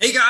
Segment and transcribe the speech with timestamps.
[0.00, 0.27] Hey guys,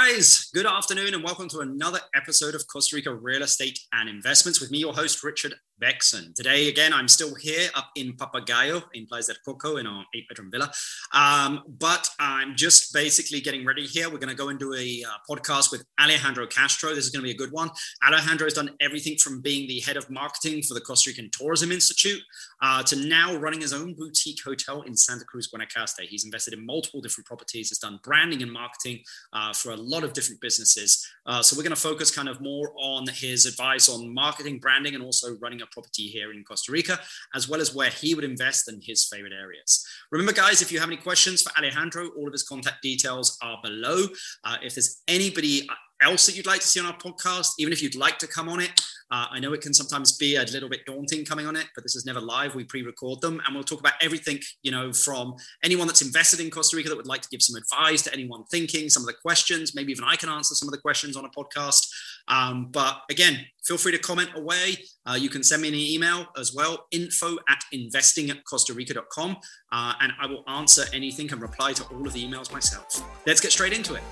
[0.54, 4.70] good afternoon and welcome to another episode of Costa Rica Real Estate and Investments with
[4.70, 6.32] me, your host, Richard Bexon.
[6.34, 10.28] Today, again, I'm still here up in Papagayo in Playa del Coco in our eight
[10.28, 10.72] bedroom villa.
[11.12, 14.10] Um, but I'm just basically getting ready here.
[14.10, 16.94] We're going to go and do a uh, podcast with Alejandro Castro.
[16.94, 17.70] This is going to be a good one.
[18.04, 21.70] Alejandro has done everything from being the head of marketing for the Costa Rican Tourism
[21.70, 22.20] Institute
[22.62, 26.00] uh, to now running his own boutique hotel in Santa Cruz, Guanacaste.
[26.00, 29.00] He's invested in multiple different properties, has done branding and marketing
[29.32, 31.06] uh, for a lot of different businesses.
[31.26, 34.94] Uh, so we're going to focus kind of more on his advice on marketing, branding,
[34.94, 36.98] and also running a property here in Costa Rica,
[37.34, 39.86] as well as where he would invest in his favorite areas.
[40.10, 43.58] Remember, guys, if you have any questions for Alejandro, all of his contact details are
[43.62, 44.06] below.
[44.44, 45.68] Uh, if there's anybody
[46.02, 48.48] else that you'd like to see on our podcast, even if you'd like to come
[48.48, 48.80] on it,
[49.10, 51.82] uh, I know it can sometimes be a little bit daunting coming on it, but
[51.82, 52.54] this is never live.
[52.54, 54.38] We pre-record them, and we'll talk about everything.
[54.62, 55.34] You know, from
[55.64, 58.44] anyone that's invested in Costa Rica that would like to give some advice to anyone
[58.50, 59.74] thinking, some of the questions.
[59.74, 61.88] Maybe even I can answer some of the questions on a podcast.
[62.28, 64.76] Um, but again, feel free to comment away.
[65.06, 69.38] Uh, you can send me an email as well, info at investing at Costa Rica.com,
[69.72, 73.02] uh, and I will answer anything and reply to all of the emails myself.
[73.26, 74.02] Let's get straight into it.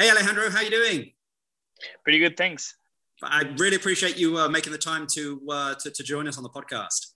[0.00, 1.10] Hey, Alejandro, how you doing?
[2.04, 2.76] Pretty good, thanks.
[3.20, 6.44] I really appreciate you uh, making the time to, uh, to, to join us on
[6.44, 7.14] the podcast.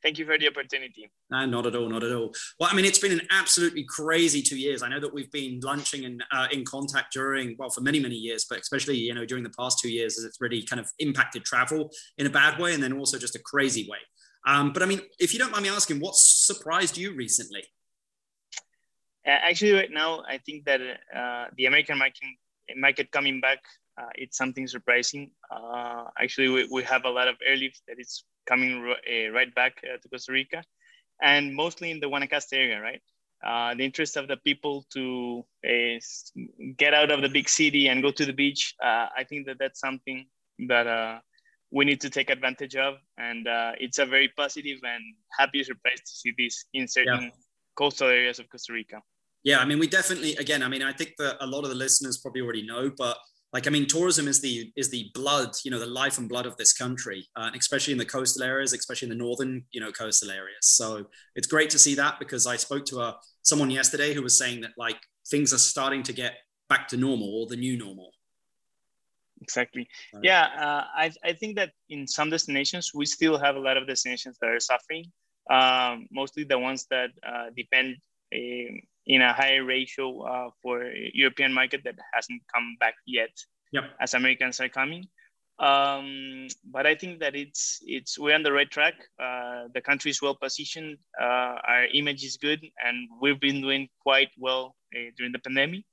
[0.00, 1.10] Thank you for the opportunity.
[1.32, 2.32] No, not at all, not at all.
[2.60, 4.80] Well, I mean, it's been an absolutely crazy two years.
[4.80, 8.14] I know that we've been lunching and uh, in contact during, well, for many, many
[8.14, 10.88] years, but especially, you know, during the past two years, as it's really kind of
[11.00, 13.98] impacted travel in a bad way and then also just a crazy way.
[14.46, 17.64] Um, but I mean, if you don't mind me asking, what surprised you recently?
[19.26, 20.80] Actually, right now, I think that
[21.14, 22.24] uh, the American market,
[22.76, 23.60] market coming back
[23.96, 25.30] uh, it's something surprising.
[25.50, 29.80] Uh, actually, we, we have a lot of airlift that is coming uh, right back
[29.84, 30.64] uh, to Costa Rica,
[31.22, 33.00] and mostly in the Guanacaste area, right?
[33.44, 35.98] Uh, the interest of the people to uh,
[36.76, 39.80] get out of the big city and go to the beach, I think that that's
[39.80, 40.26] something
[40.66, 41.20] that
[41.70, 43.46] we need to take advantage of, and
[43.78, 45.02] it's a very positive and
[45.38, 47.30] happy surprise to see this in certain yeah.
[47.76, 49.02] coastal areas of Costa Rica.
[49.44, 51.76] Yeah, I mean, we definitely, again, I mean, I think that a lot of the
[51.76, 53.18] listeners probably already know, but
[53.54, 56.44] like i mean tourism is the is the blood you know the life and blood
[56.44, 59.92] of this country uh, especially in the coastal areas especially in the northern you know
[59.92, 60.66] coastal areas.
[60.66, 61.06] So
[61.36, 63.12] it's great to see that because i spoke to a uh,
[63.42, 65.00] someone yesterday who was saying that like
[65.30, 66.32] things are starting to get
[66.68, 68.10] back to normal or the new normal.
[69.40, 69.86] Exactly.
[70.22, 73.86] Yeah uh, I, I think that in some destinations we still have a lot of
[73.86, 75.04] destinations that are suffering
[75.50, 77.96] um, mostly the ones that uh, depend
[78.34, 83.30] um, in a higher ratio uh, for European market that hasn't come back yet
[83.72, 83.84] yep.
[84.00, 85.06] as Americans are coming.
[85.58, 88.94] Um, but I think that it's it's we're on the right track.
[89.22, 90.98] Uh, the country is well positioned.
[91.20, 95.84] Uh, our image is good, and we've been doing quite well uh, during the pandemic.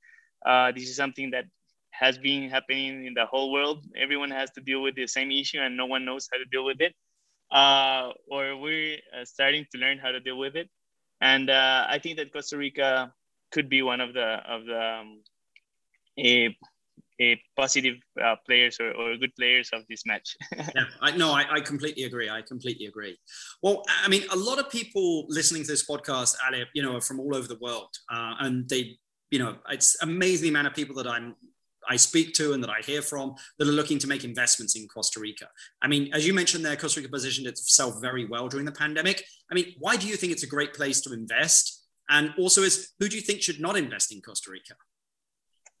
[0.44, 1.44] Uh, this is something that
[1.92, 3.84] has been happening in the whole world.
[3.96, 6.64] Everyone has to deal with the same issue, and no one knows how to deal
[6.64, 6.94] with it.
[7.52, 10.68] Uh, or we're starting to learn how to deal with it
[11.22, 13.12] and uh, I think that Costa Rica
[13.52, 15.22] could be one of the of the um,
[16.18, 16.54] a,
[17.20, 20.36] a positive uh, players or, or good players of this match.
[20.56, 22.28] yeah, I, no, I, I, completely agree.
[22.28, 23.16] I completely agree.
[23.62, 27.00] Well, I mean, a lot of people listening to this podcast, Ali, you know, are
[27.00, 28.98] from all over the world, uh, and they,
[29.30, 31.36] you know, it's amazing amount of people that I'm
[31.88, 34.86] I speak to and that I hear from that are looking to make investments in
[34.88, 35.48] Costa Rica.
[35.80, 39.24] I mean, as you mentioned there, Costa Rica positioned itself very well during the pandemic.
[39.50, 41.86] I mean, why do you think it's a great place to invest?
[42.08, 44.74] And also, is who do you think should not invest in Costa Rica?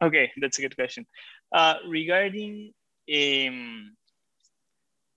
[0.02, 1.06] Okay, that's a good question.
[1.52, 2.72] Uh, regarding
[3.14, 3.94] um,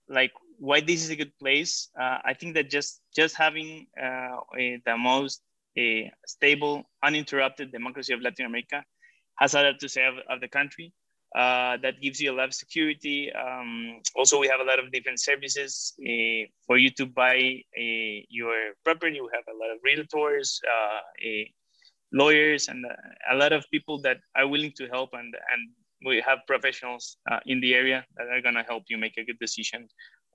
[0.08, 4.36] like why this is a good place, uh, I think that just just having uh,
[4.54, 5.42] the most
[6.26, 8.84] stable, uninterrupted democracy of Latin America
[9.38, 10.92] has a lot to say of, of the country.
[11.34, 13.30] Uh, that gives you a lot of security.
[13.32, 18.18] Um, also, we have a lot of different services uh, for you to buy uh,
[18.30, 18.54] your
[18.84, 19.20] property.
[19.20, 21.44] We have a lot of realtors, uh,
[22.12, 25.10] lawyers, and uh, a lot of people that are willing to help.
[25.12, 25.70] And, and
[26.06, 29.24] we have professionals uh, in the area that are going to help you make a
[29.24, 29.88] good decision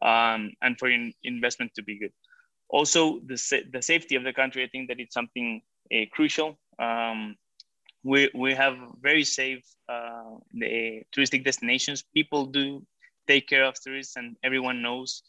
[0.03, 0.89] um, and for
[1.23, 2.11] investment to be good.
[2.69, 5.61] Also, the, sa- the safety of the country, I think that it's something
[6.11, 6.59] crucial.
[6.77, 7.37] Um,
[8.03, 12.03] we, we have very safe uh, the touristic destinations.
[12.13, 12.85] People do
[13.27, 15.23] take care of tourists, and everyone knows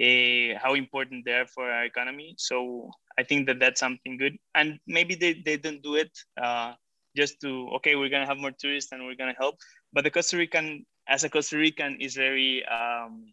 [0.00, 2.34] uh, how important they are for our economy.
[2.38, 4.36] So I think that that's something good.
[4.54, 6.10] And maybe they, they don't do it
[6.40, 6.74] uh,
[7.16, 9.56] just to, okay, we're to have more tourists and we're to help.
[9.92, 13.32] But the Costa Rican, as a Costa Rican, is very, um,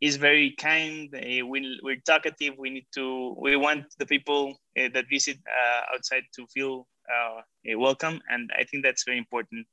[0.00, 1.12] is very kind.
[1.14, 2.54] Uh, we, we're talkative.
[2.58, 3.34] We need to.
[3.40, 7.42] We want the people uh, that visit uh, outside to feel uh,
[7.76, 9.66] welcome, and I think that's very important.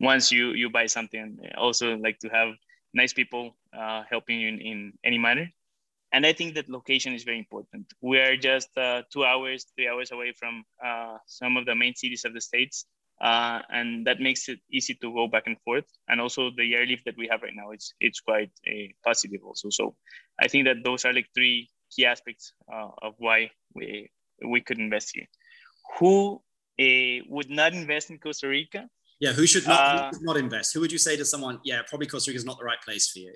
[0.00, 2.48] once you you buy something, also like to have
[2.94, 3.56] nice people
[4.08, 5.48] helping you in, in any manner
[6.12, 7.92] and I think that location is very important.
[8.00, 11.94] We are just uh, two hours, three hours away from uh, some of the main
[11.96, 12.86] cities of the states,
[13.20, 15.86] uh, and that makes it easy to go back and forth.
[16.08, 19.70] And also the airlift that we have right now, it's it's quite uh, positive also.
[19.70, 19.96] So
[20.40, 24.10] I think that those are like three key aspects uh, of why we
[24.46, 25.26] we could invest here.
[25.98, 26.42] Who
[26.80, 28.88] uh, would not invest in Costa Rica?
[29.20, 30.74] Yeah, who should not, who should not invest?
[30.74, 31.60] Who would you say to someone?
[31.64, 33.32] Yeah, probably Costa Rica is not the right place for you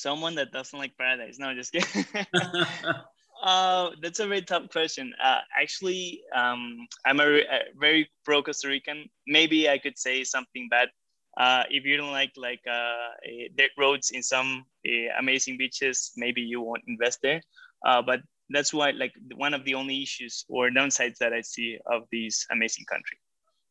[0.00, 1.38] someone that doesn't like paradise.
[1.38, 2.06] No, just kidding.
[3.42, 5.12] uh, that's a very tough question.
[5.22, 9.08] Uh, actually, um, I'm a, a, very pro Costa Rican.
[9.26, 10.88] Maybe I could say something bad.
[11.36, 13.10] Uh, if you don't like like uh,
[13.56, 17.40] dirt roads in some uh, amazing beaches, maybe you won't invest there.
[17.86, 21.78] Uh, but that's why like one of the only issues or downsides that I see
[21.86, 23.18] of these amazing country.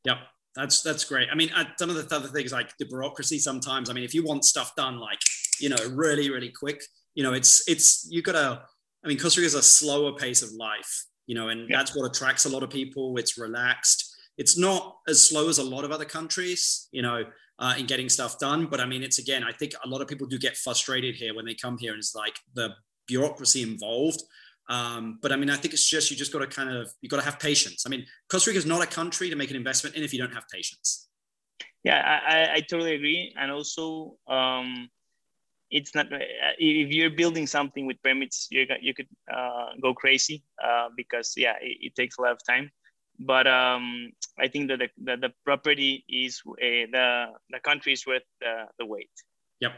[0.06, 0.20] Yeah,
[0.56, 1.28] That's that's great.
[1.32, 3.40] I mean, some of the other things like the bureaucracy.
[3.40, 5.20] Sometimes, I mean, if you want stuff done like
[5.60, 6.84] you know, really, really quick.
[7.16, 8.62] You know, it's it's you gotta.
[9.04, 11.78] I mean, Costa Rica is a slower pace of life, you know, and yeah.
[11.78, 13.18] that's what attracts a lot of people.
[13.18, 14.14] It's relaxed.
[14.38, 17.24] It's not as slow as a lot of other countries, you know,
[17.60, 18.66] uh, in getting stuff done.
[18.66, 21.36] But I mean, it's again, I think a lot of people do get frustrated here
[21.36, 22.72] when they come here, and it's like the
[23.08, 24.22] bureaucracy involved.
[24.70, 27.10] Um, but I mean, I think it's just you just got to kind of you
[27.10, 27.84] got to have patience.
[27.86, 30.20] I mean, Costa Rica is not a country to make an investment in if you
[30.20, 31.10] don't have patience.
[31.84, 34.90] Yeah, I, I totally agree, and also um,
[35.72, 36.18] it's not uh,
[36.58, 41.54] if you're building something with permits you you could uh, go crazy uh, because yeah
[41.62, 42.72] it, it, takes a lot of time
[43.20, 46.56] but um, I think that the, the, the property is uh,
[46.92, 49.10] the the country is worth the, the wait.
[49.60, 49.74] Yep.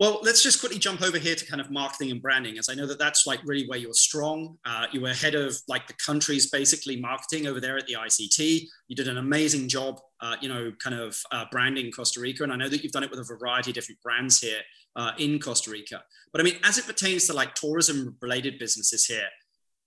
[0.00, 2.74] Well, let's just quickly jump over here to kind of marketing and branding, as I
[2.74, 4.58] know that that's like really where you're strong.
[4.64, 8.66] Uh, you were head of like the country's basically marketing over there at the ICT.
[8.88, 12.52] You did an amazing job, uh, you know, kind of uh, branding Costa Rica, and
[12.52, 14.60] I know that you've done it with a variety of different brands here
[14.96, 16.02] uh, in Costa Rica.
[16.32, 19.28] But I mean, as it pertains to like tourism related businesses here,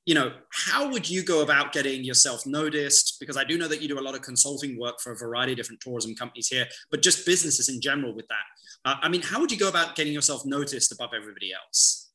[0.08, 3.18] you know, how would you go about getting yourself noticed?
[3.20, 5.52] Because I do know that you do a lot of consulting work for a variety
[5.52, 8.46] of different tourism companies here, but just businesses in general with that.
[8.86, 12.10] Uh, I mean, how would you go about getting yourself noticed above everybody else?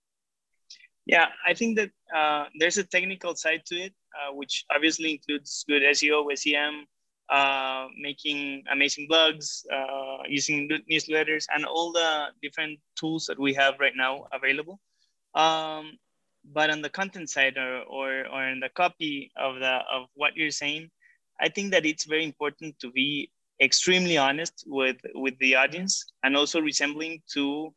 [1.05, 5.63] Yeah, I think that uh, there's a technical side to it, uh, which obviously includes
[5.69, 6.87] good SEO, SEM,
[7.29, 13.75] uh, making amazing blogs, uh, using newsletters, and all the different tools that we have
[13.81, 14.81] right now available.
[15.35, 15.99] Um,
[16.45, 20.37] but on the content side or, or, or in the copy of, the, of what
[20.37, 20.91] you're saying,
[21.41, 23.31] I think that it's very important to be
[23.61, 27.73] extremely honest with, with the audience and also resembling to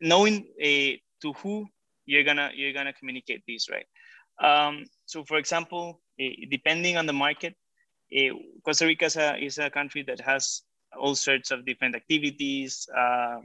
[0.00, 1.66] knowing uh, to who
[2.04, 3.86] you're gonna you're gonna communicate this right
[4.42, 7.54] um, so for example uh, depending on the market
[8.16, 8.34] uh,
[8.64, 10.62] Costa Rica is a, is a country that has
[10.98, 12.88] all sorts of different activities.
[12.96, 13.38] Uh,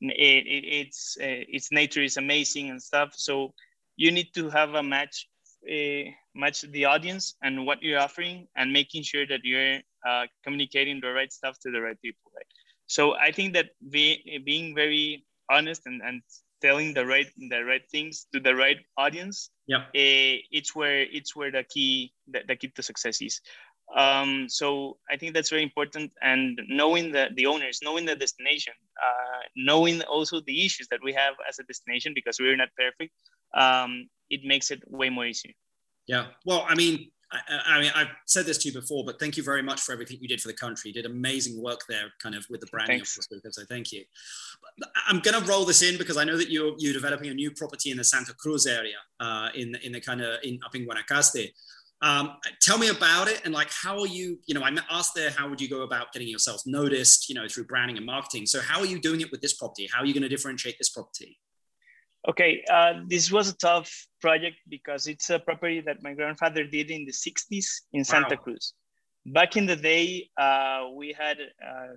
[0.00, 3.12] it, it, it's uh, its nature is amazing and stuff.
[3.16, 3.52] So
[3.98, 5.28] you need to have a match,
[5.68, 11.00] uh, match the audience and what you're offering, and making sure that you're uh, communicating
[11.02, 12.30] the right stuff to the right people.
[12.34, 12.46] Right.
[12.86, 16.22] So I think that be, being very honest and, and
[16.60, 21.36] telling the right the right things to the right audience yeah uh, it's where it's
[21.36, 23.40] where the key the, the key to success is
[23.96, 26.12] um, so I think that's very important.
[26.22, 31.12] And knowing the, the owners, knowing the destination, uh, knowing also the issues that we
[31.14, 33.12] have as a destination because we're not perfect,
[33.54, 35.56] um, it makes it way more easy.
[36.06, 36.26] Yeah.
[36.44, 39.42] Well, I mean, I, I, mean, I've said this to you before, but thank you
[39.42, 40.90] very much for everything you did for the country.
[40.90, 43.18] You did amazing work there, kind of with the branding Thanks.
[43.30, 44.04] of So thank you.
[45.06, 47.50] I'm going to roll this in because I know that you're you're developing a new
[47.50, 50.86] property in the Santa Cruz area, uh, in in the kind of in up in
[50.86, 51.50] Guanacaste.
[52.00, 55.30] Um, tell me about it and like how are you, you know, I asked there,
[55.30, 58.46] how would you go about getting yourself noticed, you know, through branding and marketing.
[58.46, 59.88] So how are you doing it with this property?
[59.92, 61.38] How are you going to differentiate this property?
[62.28, 66.90] Okay, uh, this was a tough project because it's a property that my grandfather did
[66.90, 68.42] in the 60s in Santa wow.
[68.42, 68.74] Cruz.
[69.26, 71.94] Back in the day, uh, we had uh,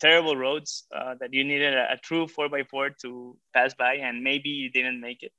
[0.00, 4.48] terrible roads uh, that you needed a, a, true 4x4 to pass by, and maybe
[4.48, 5.32] you didn't make it.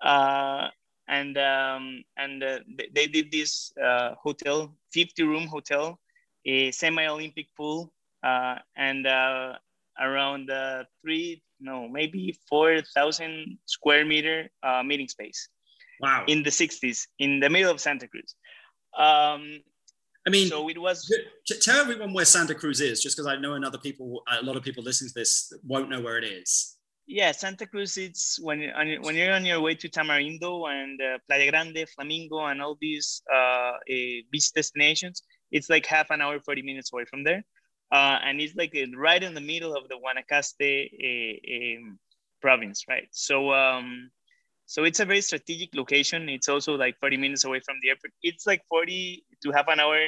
[0.00, 0.68] Uh,
[1.08, 2.58] and um, and uh,
[2.94, 5.98] they, did this uh, hotel, 50 room hotel,
[6.46, 7.92] a semi Olympic pool,
[8.22, 9.54] uh, and uh,
[10.00, 15.48] around uh, three, no, maybe 4,000 square meter uh, meeting space.
[16.00, 16.24] Wow.
[16.26, 18.34] In the 60s, in the middle of Santa Cruz.
[18.98, 19.60] Um,
[20.26, 21.12] I mean, so it was.
[21.60, 24.62] Tell everyone where Santa Cruz is, just because I know another people, a lot of
[24.62, 26.76] people listening to this won't know where it is
[27.12, 27.96] yeah, Santa Cruz.
[27.98, 28.60] It's when
[29.02, 33.22] when you're on your way to Tamarindo and uh, Playa Grande, Flamingo, and all these
[33.32, 35.22] uh, beach destinations.
[35.50, 37.44] It's like half an hour, forty minutes away from there,
[37.92, 40.70] uh, and it's like right in the middle of the Guanacaste
[41.78, 41.98] um,
[42.40, 43.08] province, right?
[43.10, 44.10] So, um,
[44.64, 46.30] so it's a very strategic location.
[46.30, 48.12] It's also like forty minutes away from the airport.
[48.22, 50.00] It's like forty to half an hour,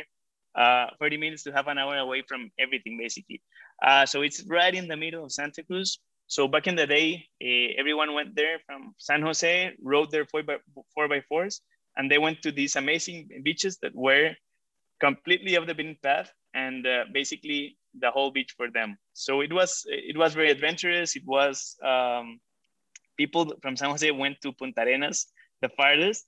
[0.54, 3.42] uh, forty minutes to half an hour away from everything, basically.
[3.82, 7.26] Uh, so it's right in the middle of Santa Cruz so back in the day,
[7.42, 10.56] uh, everyone went there from San Jose, rode their four by
[10.94, 11.60] four by fours,
[11.96, 14.32] and they went to these amazing beaches that were
[15.00, 18.96] completely off the beaten path, and uh, basically the whole beach for them.
[19.12, 21.14] So it was it was very adventurous.
[21.14, 22.40] It was um,
[23.16, 25.26] people from San Jose went to Puntarenas,
[25.60, 26.26] the farthest,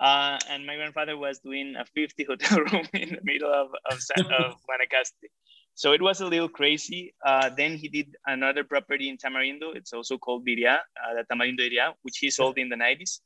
[0.00, 3.98] uh, and my grandfather was doing a 50 hotel room in the middle of of,
[4.18, 5.30] of Guanacaste.
[5.78, 7.14] So it was a little crazy.
[7.24, 9.76] Uh, then he did another property in Tamarindo.
[9.76, 13.20] It's also called Diria, uh, the Tamarindo area, which he sold in the 90s.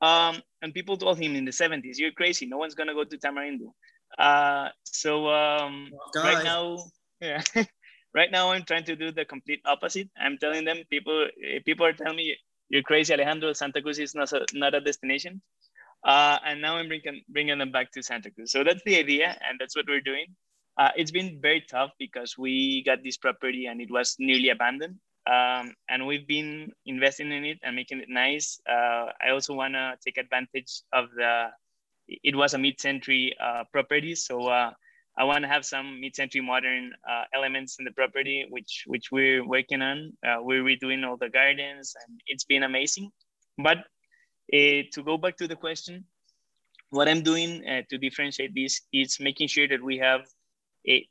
[0.00, 2.46] Um, and people told him in the 70s, you're crazy.
[2.46, 3.72] No one's going to go to Tamarindo.
[4.16, 6.78] Uh, so um, right now,
[7.20, 7.42] yeah,
[8.14, 10.08] right now I'm trying to do the complete opposite.
[10.16, 12.36] I'm telling them people, eh, people are telling me
[12.68, 13.52] you're crazy, Alejandro.
[13.52, 15.42] Santa Cruz is not a, not a destination.
[16.06, 18.52] Uh, and now I'm bringing, bringing them back to Santa Cruz.
[18.52, 19.36] So that's the idea.
[19.48, 20.26] And that's what we're doing.
[20.78, 24.96] Uh, it's been very tough because we got this property and it was nearly abandoned.
[25.26, 28.58] Um, and we've been investing in it and making it nice.
[28.68, 31.48] Uh, I also want to take advantage of the,
[32.08, 34.14] it was a mid-century uh, property.
[34.14, 34.70] So uh,
[35.18, 39.46] I want to have some mid-century modern uh, elements in the property, which, which we're
[39.46, 40.12] working on.
[40.26, 43.10] Uh, we're redoing all the gardens and it's been amazing.
[43.58, 43.78] But
[44.52, 46.04] to go back to the question,
[46.88, 50.26] what I'm doing to differentiate this is making sure that we have
[50.84, 51.04] it,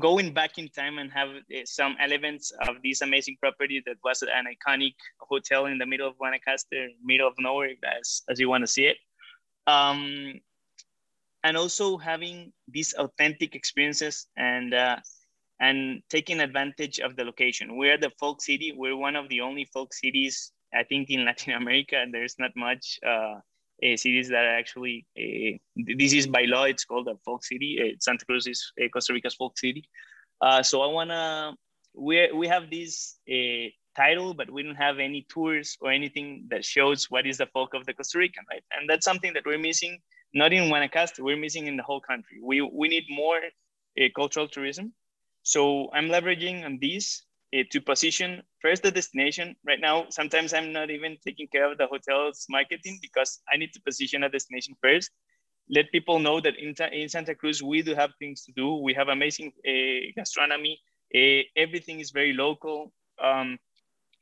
[0.00, 4.22] going back in time and have uh, some elements of this amazing property that was
[4.22, 8.62] an iconic hotel in the middle of Guanacaste, middle of nowhere, as, as you want
[8.62, 8.96] to see it.
[9.66, 10.40] Um,
[11.44, 14.96] and also having these authentic experiences and uh,
[15.60, 17.76] and taking advantage of the location.
[17.76, 18.72] We're the folk city.
[18.76, 22.04] We're one of the only folk cities, I think, in Latin America.
[22.10, 23.34] There's not much uh,
[23.84, 25.58] uh, cities that are actually uh,
[25.96, 29.12] this is by law it's called a folk city uh, santa cruz is uh, costa
[29.12, 29.84] rica's folk city.
[30.40, 31.54] Uh, so i want to
[31.94, 36.64] we we have this uh, title but we don't have any tours or anything that
[36.64, 38.64] shows what is the folk of the costa rican right?
[38.72, 39.98] And that's something that we're missing
[40.34, 42.40] not in guanacaste we're missing in the whole country.
[42.42, 43.40] We we need more
[44.16, 44.94] cultural tourism.
[45.42, 47.24] So i'm leveraging on this
[47.54, 49.56] uh, to position first the destination.
[49.66, 53.72] Right now, sometimes I'm not even taking care of the hotel's marketing because I need
[53.74, 55.10] to position a destination first.
[55.68, 58.76] Let people know that in, in Santa Cruz, we do have things to do.
[58.76, 60.80] We have amazing uh, gastronomy.
[61.14, 62.92] Uh, everything is very local.
[63.22, 63.58] Um,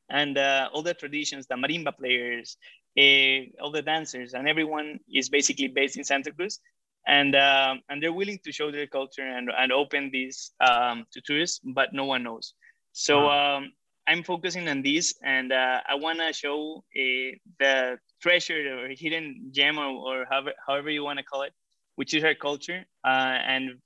[0.09, 2.57] and uh, all the traditions, the marimba players,
[2.99, 6.59] uh, all the dancers, and everyone is basically based in Santa Cruz.
[7.07, 11.21] And, um, and they're willing to show their culture and, and open this um, to
[11.21, 12.53] tourists, but no one knows.
[12.93, 13.57] So wow.
[13.57, 13.71] um,
[14.07, 19.51] I'm focusing on this, and uh, I want to show uh, the treasure or hidden
[19.51, 21.53] gem, or, or however, however you want to call it,
[21.95, 22.85] which is our culture.
[23.05, 23.79] Uh, and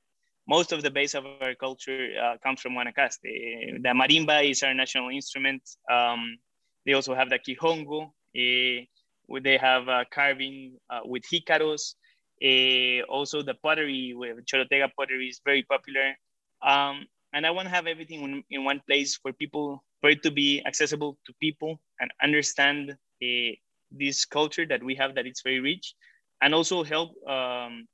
[0.47, 3.21] most of the base of our culture uh, comes from Guanacaste.
[3.21, 5.61] The marimba is our national instrument.
[5.91, 6.37] Um,
[6.85, 8.05] they also have the quijongo.
[8.35, 8.85] Uh,
[9.41, 11.95] they have uh, carving with jicaros.
[13.09, 16.15] also, the pottery with Chorotega pottery is very popular.
[16.61, 20.31] Um, and I want to have everything in, one place for people, for it to
[20.31, 23.51] be accessible to people and understand uh,
[23.91, 25.95] this culture that we have that it's very rich,
[26.41, 27.87] and also help um,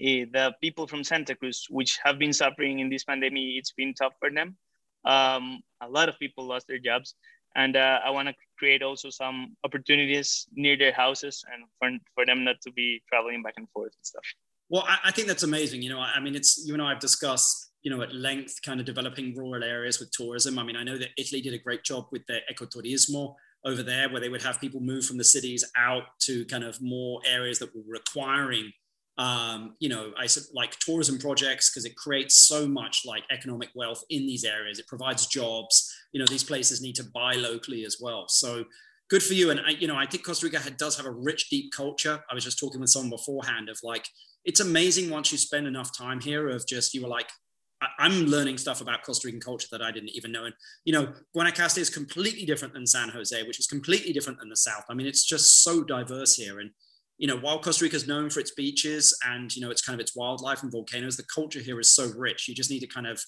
[0.00, 3.42] uh, the people from Santa Cruz, which have been suffering in this pandemic.
[3.60, 4.56] It's been tough for them.
[5.04, 7.14] Um, a lot of people lost their jobs,
[7.54, 12.24] and uh, I want to create also some opportunities near their houses and for, for
[12.24, 14.24] them not to be traveling back and forth and stuff.
[14.70, 15.82] Well, I, I think that's amazing.
[15.82, 18.80] You know, I mean, it's you and I have discussed you know, at length, kind
[18.80, 20.58] of developing rural areas with tourism.
[20.58, 23.34] I mean, I know that Italy did a great job with their agriturismo
[23.64, 26.80] over there, where they would have people move from the cities out to kind of
[26.80, 28.72] more areas that were requiring,
[29.18, 33.68] um, you know, I said like tourism projects because it creates so much like economic
[33.74, 34.78] wealth in these areas.
[34.78, 35.92] It provides jobs.
[36.12, 38.26] You know, these places need to buy locally as well.
[38.28, 38.64] So
[39.10, 39.50] good for you.
[39.50, 42.22] And I, you know, I think Costa Rica does have a rich, deep culture.
[42.30, 44.06] I was just talking with someone beforehand of like,
[44.44, 47.28] it's amazing once you spend enough time here of just you were like
[47.98, 50.44] I'm learning stuff about Costa Rican culture that I didn't even know.
[50.44, 54.48] And, you know, Guanacaste is completely different than San Jose, which is completely different than
[54.48, 54.84] the South.
[54.88, 56.60] I mean, it's just so diverse here.
[56.60, 56.70] And,
[57.18, 59.94] you know, while Costa Rica is known for its beaches and, you know, it's kind
[59.94, 62.48] of its wildlife and volcanoes, the culture here is so rich.
[62.48, 63.22] You just need to kind of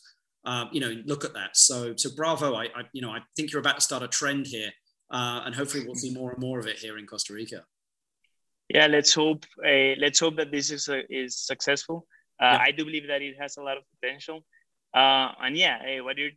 [0.45, 1.57] uh, you know, look at that.
[1.57, 2.55] So, so bravo.
[2.55, 4.71] I, I, you know, I think you're about to start a trend here,
[5.11, 7.65] uh, and hopefully we'll see more and more of it here in Costa Rica.
[8.69, 9.45] Yeah, let's hope.
[9.67, 12.07] Uh, let's hope that this is uh, is successful.
[12.41, 12.59] Uh, yeah.
[12.61, 14.45] I do believe that it has a lot of potential.
[14.95, 16.31] Uh, and yeah, what you're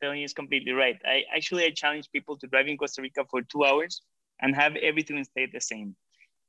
[0.00, 0.98] telling is completely right.
[1.04, 4.02] I actually I challenge people to drive in Costa Rica for two hours
[4.40, 5.94] and have everything stay the same,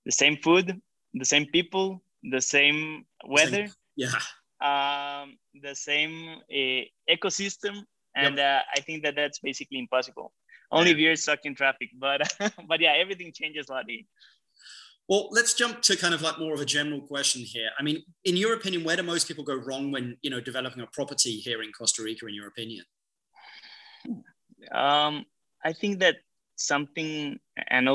[0.05, 0.81] the same food,
[1.13, 3.67] the same people, the same weather.
[3.67, 4.19] Same, yeah.
[4.61, 7.83] Um, the same uh, ecosystem,
[8.15, 8.61] and yep.
[8.61, 10.31] uh, I think that that's basically impossible.
[10.71, 10.95] Only yeah.
[10.95, 12.21] if you're stuck in traffic, but
[12.67, 13.85] but yeah, everything changes a lot.
[15.09, 17.69] Well, let's jump to kind of like more of a general question here.
[17.77, 20.81] I mean, in your opinion, where do most people go wrong when you know developing
[20.81, 22.25] a property here in Costa Rica?
[22.27, 22.85] In your opinion?
[24.71, 25.25] Um,
[25.63, 26.17] I think that
[26.55, 27.37] something,
[27.69, 27.89] and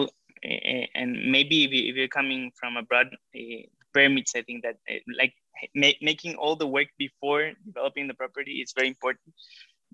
[0.94, 3.62] and maybe if you're coming from abroad, uh,
[3.92, 4.32] permits.
[4.36, 5.34] I think that uh, like
[5.74, 9.34] ma- making all the work before developing the property is very important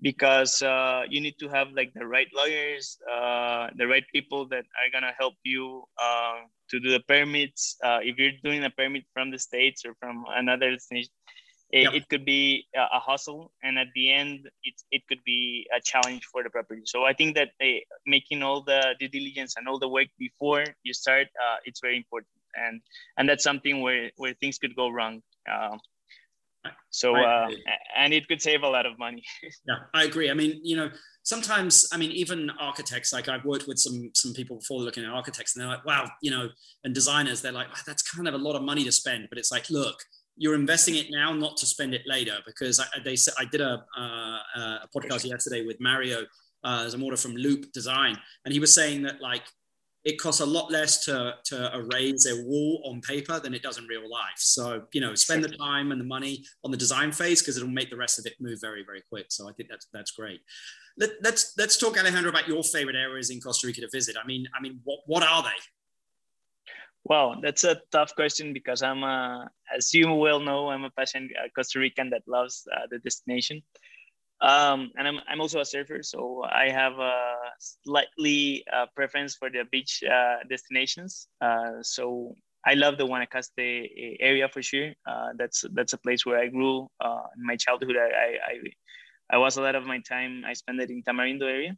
[0.01, 4.65] because uh, you need to have like the right lawyers, uh, the right people that
[4.79, 7.77] are gonna help you uh, to do the permits.
[7.83, 11.11] Uh, if you're doing a permit from the states or from another destination,
[11.71, 11.93] it, yep.
[11.93, 16.23] it could be a, hustle, and at the end, it it could be a challenge
[16.31, 16.83] for the property.
[16.85, 20.63] So I think that uh, making all the due diligence and all the work before
[20.83, 22.81] you start, uh, it's very important, and
[23.17, 25.23] and that's something where where things could go wrong.
[25.51, 25.79] Um,
[26.89, 27.47] so uh,
[27.97, 29.23] and it could save a lot of money.
[29.67, 30.29] Yeah i agree.
[30.29, 30.89] I mean you know
[31.23, 35.09] sometimes i mean even architects like i've worked with some some people before looking at
[35.09, 36.47] architects and they're like wow you know
[36.83, 39.27] and designers they're like that's kind of a lot of money to spend.
[39.29, 39.97] But it's like look
[40.37, 43.61] you're investing it now not to spend it later because I, they said i did
[43.61, 46.23] a, uh, a podcast yesterday with mario
[46.63, 49.43] uh, there's a order from loop design and he was saying that like
[50.05, 53.79] it costs a lot less to, to erase a wall on paper than it does
[53.79, 54.37] in real life.
[54.37, 57.69] So, you know, spend the time and the money on the design phase because it'll
[57.69, 59.25] make the rest of it move very, very quick.
[59.29, 60.41] So I think that's that's great.
[60.97, 64.15] Let, us let's, let's talk, Alejandro, about your favorite areas in Costa Rica to visit.
[64.21, 65.49] I mean, I mean, what, what are they?
[67.03, 71.31] Well, that's a tough question because I'm a, as you well know, I'm a passionate
[71.55, 73.61] Costa Rican that loves uh, the destination.
[74.45, 79.49] Um, and I'm, I'm also a surfer, so I have a slightly uh, preference for
[79.49, 81.27] the beach uh, destinations.
[81.41, 84.91] Uh, so I love the Guanacaste uh, area for sure.
[85.09, 87.95] Uh, that's that's a place where I grew uh, in my childhood.
[87.97, 91.75] I, I, I was a lot of my time I spent it in Tamarindo area.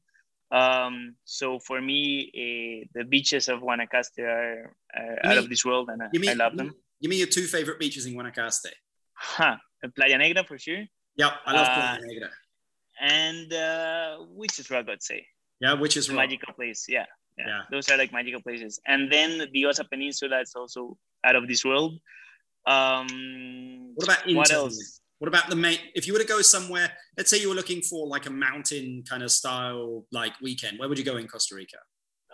[0.52, 6.04] Um, so for me, the beaches of Guanacaste are, are out of this world, and
[6.04, 6.76] I, I love them.
[7.02, 8.72] Give me your two favorite beaches in Guanacaste.
[9.14, 9.56] Huh.
[9.96, 10.84] Playa Negra for sure.
[11.16, 12.30] Yeah, I love Playa Negra
[13.00, 15.26] and uh, Witches Rock, I'd say.
[15.60, 16.18] Yeah, Witches Rock.
[16.18, 16.86] Magical place.
[16.88, 17.06] Yeah,
[17.38, 17.62] yeah, yeah.
[17.72, 18.80] Those are like magical places.
[18.88, 22.00] And then the Osa Peninsula is also out of this world.
[22.66, 25.02] Um, what about what else?
[25.20, 25.80] What about the main?
[25.96, 29.04] If you were to go somewhere, let's say you were looking for like a mountain
[29.10, 31.78] kind of style like weekend, where would you go in Costa Rica?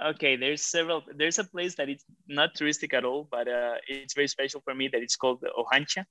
[0.04, 1.04] Okay, there's several.
[1.16, 4.76] There's a place that it's not touristic at all, but uh, it's very special for
[4.76, 4.90] me.
[4.90, 6.04] That it's called Hojancha.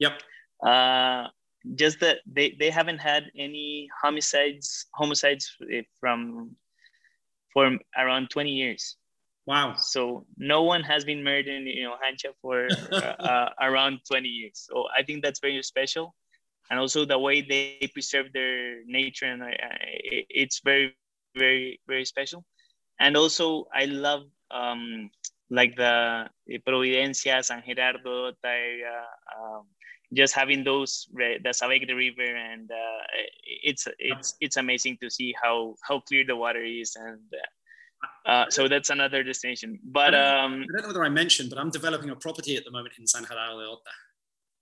[0.00, 0.22] Yep.
[0.64, 1.28] Uh,
[1.74, 6.56] just that they, they haven't had any homicides homicides eh, from
[7.52, 8.96] for around 20 years.
[9.46, 9.74] Wow.
[9.78, 14.28] So no one has been murdered in you know Hojancha for uh, uh, around 20
[14.28, 14.66] years.
[14.68, 16.14] So i think that's very special.
[16.70, 19.46] And also the way they preserve their nature and uh,
[20.28, 20.94] it's very
[21.36, 22.44] very very special.
[23.00, 25.10] And also i love um,
[25.50, 26.28] like the
[26.66, 29.06] providencia san gerardo area
[29.38, 29.64] um,
[30.12, 33.02] just having those the Savegre River and uh,
[33.44, 38.50] it's it's it's amazing to see how how clear the water is and uh, uh
[38.50, 39.78] so that's another destination.
[39.84, 42.56] But I don't, um, I don't know whether I mentioned, but I'm developing a property
[42.56, 43.94] at the moment in San Gerardo de Dota.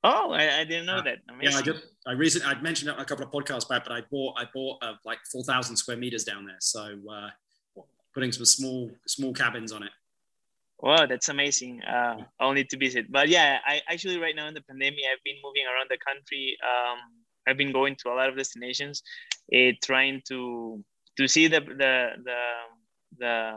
[0.06, 1.18] Oh, I, I didn't know uh, that.
[1.30, 1.52] Amazing.
[1.52, 4.02] Yeah, I just I recently I mentioned it a couple of podcasts back, but I
[4.10, 7.30] bought I bought uh, like four thousand square meters down there, so uh,
[8.12, 9.90] putting some small small cabins on it.
[10.78, 11.82] Wow, that's amazing.
[11.82, 13.10] Uh, I'll need to visit.
[13.10, 16.56] But yeah, I actually right now in the pandemic, I've been moving around the country.
[16.62, 16.98] Um,
[17.46, 19.02] I've been going to a lot of destinations,
[19.54, 20.84] uh, trying to
[21.16, 22.40] to see the the the
[23.18, 23.56] the,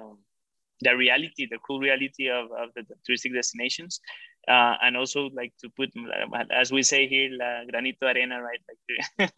[0.82, 4.00] the reality, the cool reality of, of the, the touristic destinations,
[4.48, 5.90] uh, and also like to put,
[6.52, 8.62] as we say here, la granito arena, right?
[9.20, 9.32] Like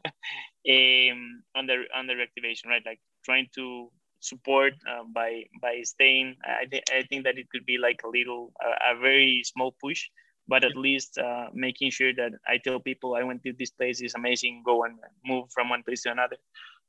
[0.69, 2.83] um, on the on the reactivation, right?
[2.85, 6.35] Like trying to support uh, by by staying.
[6.43, 9.75] I, th- I think that it could be like a little a, a very small
[9.81, 10.09] push,
[10.47, 14.01] but at least uh, making sure that I tell people I went to this place
[14.01, 14.63] is amazing.
[14.65, 16.37] Go and move from one place to another,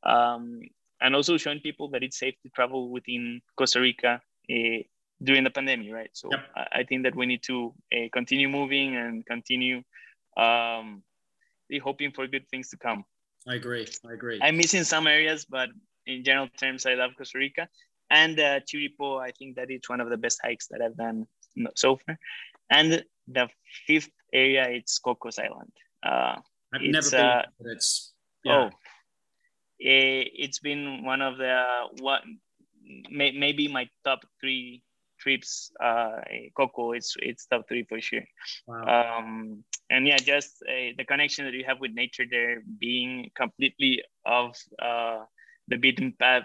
[0.03, 0.61] um,
[1.01, 4.21] and also showing people that it's safe to travel within Costa Rica.
[4.51, 4.83] Uh,
[5.23, 6.09] during the pandemic, right?
[6.15, 6.41] So yep.
[6.57, 9.83] I, I, think that we need to uh, continue moving and continue
[10.39, 11.03] um,
[11.79, 13.05] hoping for good things to come.
[13.47, 13.87] I agree.
[14.09, 14.41] I agree.
[14.43, 15.69] I'm missing some areas, but
[16.07, 17.69] in general terms, I love Costa Rica.
[18.11, 21.27] And uh, Chirripó, I think that it's one of the best hikes that I've done
[21.77, 22.19] so far.
[22.71, 23.49] And the
[23.87, 25.73] fifth area, it's Cocos Island.
[26.03, 26.37] Uh,
[26.75, 28.13] I've never been, uh, but it's
[28.45, 28.53] yeah.
[28.53, 28.71] oh,
[29.79, 31.65] it, it's been one of the
[32.01, 32.23] what
[33.11, 34.83] may, maybe my top three
[35.19, 35.71] trips.
[35.83, 36.21] Uh,
[36.57, 38.25] Coco, it's it's top three for sure.
[38.67, 39.19] Wow.
[39.19, 44.03] Um, and yeah, just uh, the connection that you have with nature there, being completely
[44.25, 45.25] of uh,
[45.71, 46.45] the beaten path.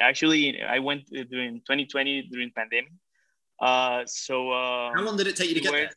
[0.00, 2.90] Actually, I went during 2020 during pandemic.
[3.60, 5.90] Uh, so uh, how long did it take you to get were, there?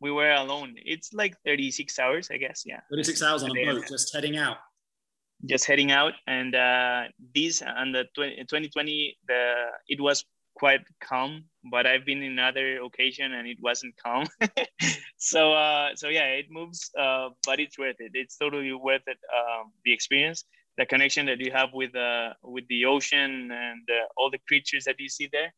[0.00, 0.76] We were alone.
[0.84, 2.62] It's like 36 hours, I guess.
[2.66, 2.80] Yeah.
[2.90, 4.58] 36 hours on a boat, just heading out.
[5.46, 10.24] Just heading out, and uh, this and the 20, 2020, the it was
[10.58, 14.26] quite calm but i've been in other occasion and it wasn't calm
[15.16, 19.18] so uh so yeah it moves uh but it's worth it it's totally worth it
[19.32, 20.44] um the experience
[20.78, 24.84] the connection that you have with uh with the ocean and uh, all the creatures
[24.84, 25.52] that you see there.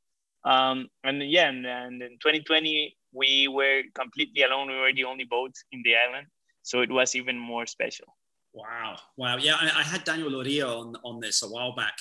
[0.44, 4.68] Um and yeah and, and in 2020 we were completely alone.
[4.68, 6.26] We were the only boat in the island.
[6.62, 8.06] So it was even more special.
[8.52, 8.96] Wow.
[9.16, 9.37] Wow.
[9.37, 11.96] Yeah i, I had daniel loria on on this a while back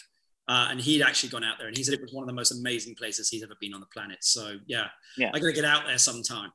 [0.49, 2.33] uh, and he'd actually gone out there and he said it was one of the
[2.33, 4.17] most amazing places he's ever been on the planet.
[4.21, 5.29] So yeah, yeah.
[5.31, 6.49] I got to get out there sometime.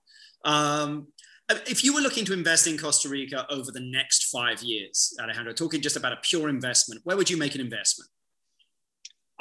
[0.45, 1.07] Um,
[1.49, 5.53] if you were looking to invest in Costa Rica over the next five years, Alejandro,
[5.53, 8.11] talking just about a pure investment, where would you make an investment?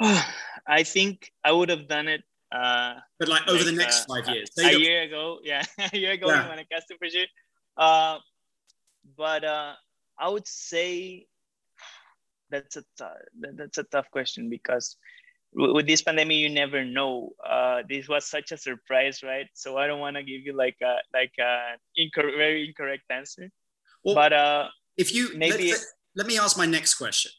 [0.66, 2.22] I think I would have done it.
[2.52, 5.62] Uh, but like over like, the next uh, five years, a, a year ago, yeah,
[5.92, 6.46] a year ago yeah.
[6.46, 7.26] Guanacaste for sure.
[7.76, 8.18] Uh,
[9.16, 9.72] but uh,
[10.18, 11.26] I would say
[12.50, 14.96] that's a t- that's a tough question because
[15.54, 19.86] with this pandemic you never know uh, this was such a surprise right so i
[19.86, 21.76] don't want to give you like a like a
[22.16, 23.50] very incorrect answer
[24.04, 25.80] well, but uh if you maybe let,
[26.16, 27.30] let me ask my next question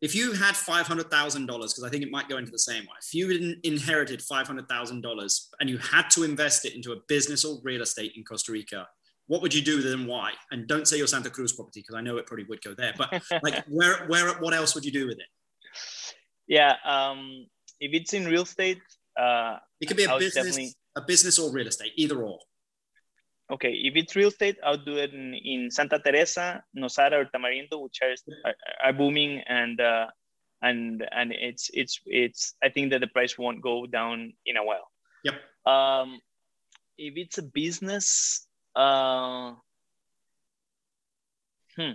[0.00, 3.12] if you had $500,000, because I think it might go into the same way, if
[3.12, 8.12] you inherited $500,000 and you had to invest it into a business or real estate
[8.16, 8.86] in Costa Rica,
[9.26, 10.32] what would you do with it and why?
[10.52, 12.94] And don't say your Santa Cruz property because I know it probably would go there.
[12.96, 15.26] But like, where, where, what else would you do with it?
[16.46, 17.46] Yeah, um,
[17.80, 18.80] if it's in real estate,
[19.18, 20.72] uh, it could be a business, definitely...
[20.96, 22.38] a business or real estate, either or.
[23.50, 27.80] Okay, if it's real estate, I'll do it in, in Santa Teresa, Nosara, or Tamarindo,
[27.82, 28.14] which are,
[28.44, 30.06] are, are booming, and uh,
[30.60, 32.54] and and it's it's it's.
[32.62, 34.90] I think that the price won't go down in a while.
[35.24, 35.34] Yep.
[35.64, 36.20] Um,
[36.98, 39.54] if it's a business, uh,
[41.76, 41.92] hmm.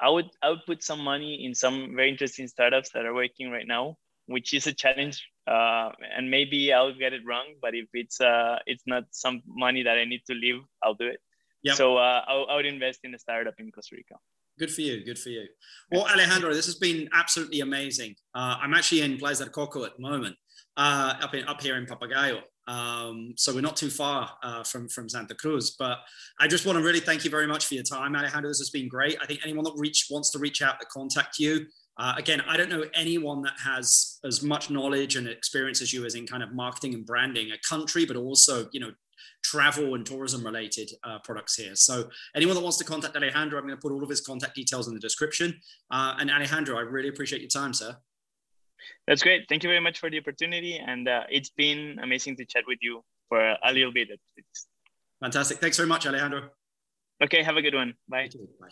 [0.00, 3.50] I would I would put some money in some very interesting startups that are working
[3.50, 5.26] right now, which is a challenge.
[5.46, 9.82] Uh, and maybe I'll get it wrong, but if it's uh, it's not some money
[9.82, 11.20] that I need to leave, I'll do it.
[11.62, 11.76] Yep.
[11.76, 14.14] So uh, I, I would invest in a startup in Costa Rica.
[14.58, 15.04] Good for you.
[15.04, 15.46] Good for you.
[15.90, 18.14] Well, Alejandro, this has been absolutely amazing.
[18.34, 20.36] Uh, I'm actually in Playa del Coco at the moment,
[20.76, 24.88] uh, up in up here in Papagayo, um, so we're not too far uh, from,
[24.88, 25.76] from Santa Cruz.
[25.78, 25.98] But
[26.40, 28.48] I just want to really thank you very much for your time, Alejandro.
[28.48, 29.18] This has been great.
[29.20, 31.66] I think anyone that reach wants to reach out to contact you.
[31.96, 36.04] Uh, again, I don't know anyone that has as much knowledge and experience as you
[36.04, 38.92] as in kind of marketing and branding a country, but also, you know,
[39.44, 41.74] travel and tourism related uh, products here.
[41.74, 44.54] So anyone that wants to contact Alejandro, I'm going to put all of his contact
[44.54, 45.60] details in the description.
[45.90, 47.96] Uh, and Alejandro, I really appreciate your time, sir.
[49.06, 49.46] That's great.
[49.48, 50.78] Thank you very much for the opportunity.
[50.78, 54.08] And uh, it's been amazing to chat with you for a little bit.
[55.20, 55.58] Fantastic.
[55.58, 56.50] Thanks very much, Alejandro.
[57.22, 57.42] Okay.
[57.42, 57.94] Have a good one.
[58.08, 58.28] Bye.
[58.60, 58.68] Bye.